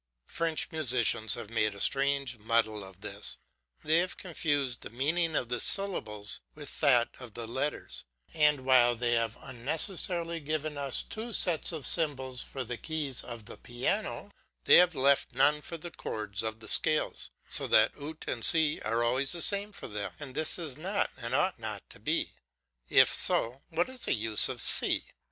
French 0.25 0.67
musicians 0.71 1.35
have 1.35 1.51
made 1.51 1.75
a 1.75 1.79
strange 1.79 2.39
muddle 2.39 2.83
of 2.83 3.01
this. 3.01 3.37
They 3.83 3.97
have 3.99 4.17
confused 4.17 4.81
the 4.81 4.89
meaning 4.89 5.35
of 5.35 5.49
the 5.49 5.59
syllables 5.59 6.41
with 6.55 6.79
that 6.79 7.09
of 7.19 7.35
the 7.35 7.45
letters, 7.45 8.03
and 8.33 8.61
while 8.61 8.95
they 8.95 9.11
have 9.13 9.37
unnecessarily 9.39 10.39
given 10.39 10.75
us 10.75 11.03
two 11.03 11.31
sets 11.33 11.71
of 11.71 11.85
symbols 11.85 12.41
for 12.41 12.63
the 12.63 12.77
keys 12.79 13.23
of 13.23 13.45
the 13.45 13.57
piano, 13.57 14.31
they 14.63 14.77
have 14.77 14.95
left 14.95 15.35
none 15.35 15.61
for 15.61 15.77
the 15.77 15.91
chords 15.91 16.41
of 16.41 16.61
the 16.61 16.67
scales; 16.67 17.29
so 17.47 17.67
that 17.67 17.91
Ut 18.01 18.25
and 18.27 18.43
C 18.43 18.79
are 18.81 19.03
always 19.03 19.33
the 19.33 19.39
same 19.43 19.71
for 19.71 19.87
them; 19.87 20.11
this 20.33 20.57
is 20.57 20.77
not 20.77 21.11
and 21.15 21.35
ought 21.35 21.59
not 21.59 21.87
to 21.91 21.99
be; 21.99 22.31
if 22.89 23.13
so, 23.13 23.61
what 23.69 23.87
is 23.87 24.05
the 24.05 24.15
use 24.15 24.49
of 24.49 24.61
C? 24.63 25.03